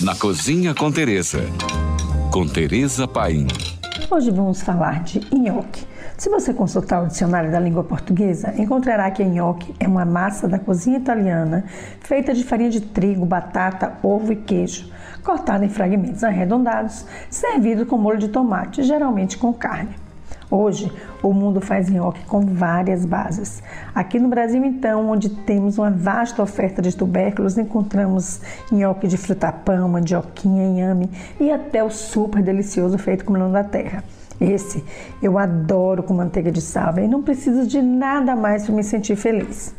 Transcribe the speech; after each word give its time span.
na 0.00 0.14
Cozinha 0.14 0.74
com 0.74 0.92
Teresa. 0.92 1.40
Com 2.30 2.46
Teresa 2.46 3.08
Paim. 3.08 3.46
Hoje 4.10 4.30
vamos 4.30 4.60
falar 4.60 5.02
de 5.02 5.20
nhoque. 5.34 5.86
Se 6.18 6.28
você 6.28 6.52
consultar 6.52 7.02
o 7.02 7.06
dicionário 7.06 7.50
da 7.50 7.58
língua 7.58 7.82
portuguesa, 7.82 8.52
encontrará 8.58 9.10
que 9.10 9.24
nhoque 9.24 9.74
é 9.80 9.88
uma 9.88 10.04
massa 10.04 10.46
da 10.46 10.58
cozinha 10.58 10.98
italiana 10.98 11.64
feita 12.00 12.34
de 12.34 12.44
farinha 12.44 12.70
de 12.70 12.80
trigo, 12.80 13.24
batata, 13.24 13.98
ovo 14.02 14.32
e 14.32 14.36
queijo, 14.36 14.90
cortada 15.22 15.64
em 15.64 15.70
fragmentos 15.70 16.22
arredondados, 16.22 17.06
servido 17.30 17.86
com 17.86 17.96
molho 17.96 18.18
de 18.18 18.28
tomate, 18.28 18.82
geralmente 18.82 19.38
com 19.38 19.52
carne. 19.52 20.05
Hoje, 20.50 20.92
o 21.22 21.32
mundo 21.32 21.60
faz 21.60 21.90
nhoque 21.90 22.24
com 22.24 22.40
várias 22.40 23.04
bases. 23.04 23.62
Aqui 23.94 24.18
no 24.18 24.28
Brasil, 24.28 24.64
então, 24.64 25.10
onde 25.10 25.28
temos 25.28 25.76
uma 25.76 25.90
vasta 25.90 26.42
oferta 26.42 26.80
de 26.80 26.96
tubérculos, 26.96 27.58
encontramos 27.58 28.40
nhoque 28.70 29.08
de 29.08 29.16
frutapão, 29.16 29.88
mandioquinha, 29.88 30.64
inhame 30.64 31.10
e 31.40 31.50
até 31.50 31.82
o 31.82 31.90
super 31.90 32.42
delicioso 32.42 32.96
feito 32.96 33.24
com 33.24 33.32
melão 33.32 33.50
da 33.50 33.64
terra. 33.64 34.04
Esse 34.40 34.84
eu 35.22 35.38
adoro 35.38 36.02
com 36.02 36.14
manteiga 36.14 36.50
de 36.50 36.60
salva 36.60 37.00
e 37.00 37.08
não 37.08 37.22
preciso 37.22 37.66
de 37.66 37.80
nada 37.80 38.36
mais 38.36 38.64
para 38.64 38.74
me 38.74 38.84
sentir 38.84 39.16
feliz. 39.16 39.74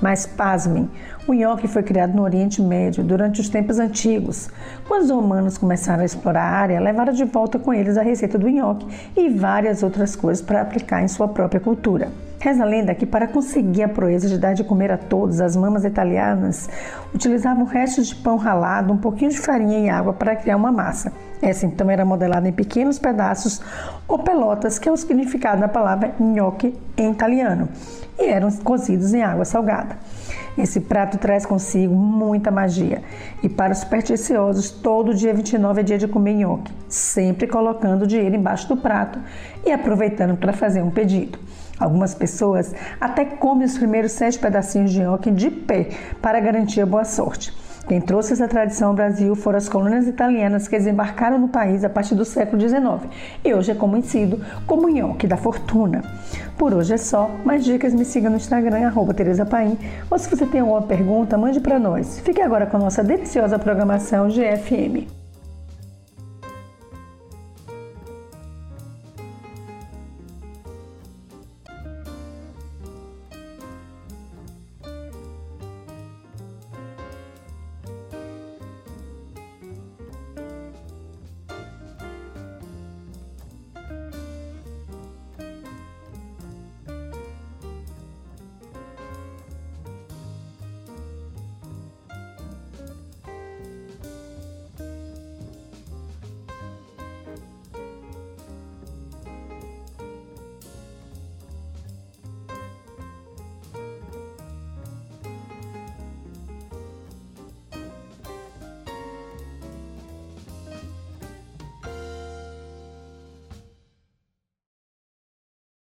Mas 0.00 0.26
pasmem, 0.26 0.88
o 1.26 1.34
nhoque 1.34 1.66
foi 1.66 1.82
criado 1.82 2.14
no 2.14 2.22
Oriente 2.22 2.62
Médio 2.62 3.02
durante 3.02 3.40
os 3.40 3.48
tempos 3.48 3.78
antigos. 3.78 4.48
Quando 4.86 5.02
os 5.02 5.10
romanos 5.10 5.58
começaram 5.58 6.02
a 6.02 6.06
explorar 6.06 6.42
a 6.42 6.56
área, 6.56 6.80
levaram 6.80 7.12
de 7.12 7.24
volta 7.24 7.58
com 7.58 7.74
eles 7.74 7.96
a 7.96 8.02
receita 8.02 8.38
do 8.38 8.48
nhoque 8.48 8.86
e 9.16 9.28
várias 9.28 9.82
outras 9.82 10.14
coisas 10.14 10.42
para 10.42 10.62
aplicar 10.62 11.02
em 11.02 11.08
sua 11.08 11.26
própria 11.26 11.60
cultura. 11.60 12.10
Reza 12.40 12.62
a 12.62 12.66
lenda 12.66 12.94
que 12.94 13.04
para 13.04 13.26
conseguir 13.26 13.82
a 13.82 13.88
proeza 13.88 14.28
de 14.28 14.38
dar 14.38 14.54
de 14.54 14.62
comer 14.62 14.92
a 14.92 14.96
todos, 14.96 15.40
as 15.40 15.56
mamas 15.56 15.84
italianas 15.84 16.68
utilizavam 17.12 17.64
restos 17.64 18.06
de 18.06 18.14
pão 18.14 18.36
ralado, 18.36 18.92
um 18.92 18.98
pouquinho 18.98 19.32
de 19.32 19.38
farinha 19.38 19.80
e 19.80 19.88
água 19.88 20.12
para 20.12 20.36
criar 20.36 20.56
uma 20.56 20.70
massa. 20.70 21.12
Essa 21.40 21.66
então 21.66 21.90
era 21.90 22.04
modelada 22.04 22.48
em 22.48 22.52
pequenos 22.52 22.98
pedaços 22.98 23.60
ou 24.06 24.18
pelotas, 24.18 24.78
que 24.78 24.88
é 24.88 24.92
o 24.92 24.96
significado 24.96 25.60
da 25.60 25.68
palavra 25.68 26.14
gnocchi 26.18 26.74
em 26.96 27.10
italiano, 27.12 27.68
e 28.18 28.26
eram 28.26 28.50
cozidos 28.50 29.14
em 29.14 29.22
água 29.22 29.44
salgada. 29.44 29.96
Esse 30.56 30.80
prato 30.80 31.18
traz 31.18 31.46
consigo 31.46 31.94
muita 31.94 32.50
magia. 32.50 33.00
E 33.42 33.48
para 33.48 33.72
os 33.72 33.78
supersticiosos, 33.78 34.70
todo 34.70 35.14
dia 35.14 35.32
29 35.32 35.80
é 35.80 35.84
dia 35.84 35.98
de 35.98 36.08
comer 36.08 36.34
nhoque, 36.34 36.72
sempre 36.88 37.46
colocando 37.46 38.02
o 38.02 38.06
dinheiro 38.06 38.34
embaixo 38.34 38.68
do 38.68 38.76
prato 38.76 39.20
e 39.64 39.70
aproveitando 39.70 40.36
para 40.36 40.52
fazer 40.52 40.82
um 40.82 40.90
pedido. 40.90 41.38
Algumas 41.78 42.12
pessoas 42.12 42.74
até 43.00 43.24
comem 43.24 43.64
os 43.64 43.78
primeiros 43.78 44.10
sete 44.10 44.36
pedacinhos 44.36 44.90
de 44.90 45.00
nhoque 45.00 45.30
de 45.30 45.48
pé 45.48 45.90
para 46.20 46.40
garantir 46.40 46.80
a 46.80 46.86
boa 46.86 47.04
sorte. 47.04 47.56
Quem 47.86 48.00
trouxe 48.00 48.32
essa 48.32 48.48
tradição 48.48 48.88
ao 48.88 48.94
Brasil 48.94 49.34
foram 49.34 49.58
as 49.58 49.68
colônias 49.68 50.06
italianas 50.06 50.68
que 50.68 50.76
desembarcaram 50.76 51.38
no 51.38 51.48
país 51.48 51.84
a 51.84 51.88
partir 51.88 52.14
do 52.14 52.24
século 52.24 52.60
XIX 52.60 53.10
e 53.44 53.54
hoje 53.54 53.70
é 53.70 53.74
conhecido 53.74 54.40
como 54.66 54.88
nhoque 54.88 55.26
da 55.26 55.36
fortuna. 55.36 56.02
Por 56.56 56.74
hoje 56.74 56.94
é 56.94 56.98
só, 56.98 57.30
mais 57.44 57.64
dicas 57.64 57.94
me 57.94 58.04
siga 58.04 58.28
no 58.28 58.36
Instagram, 58.36 58.86
arroba 58.86 59.14
Tereza 59.14 59.46
Paim, 59.46 59.78
ou 60.10 60.18
se 60.18 60.28
você 60.28 60.44
tem 60.44 60.60
alguma 60.60 60.82
pergunta, 60.82 61.38
mande 61.38 61.60
para 61.60 61.78
nós. 61.78 62.18
Fique 62.20 62.40
agora 62.40 62.66
com 62.66 62.76
a 62.76 62.80
nossa 62.80 63.02
deliciosa 63.02 63.58
programação 63.58 64.28
GFM. 64.28 65.06